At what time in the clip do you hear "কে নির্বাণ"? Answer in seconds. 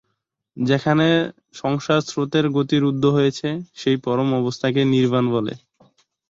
4.75-5.25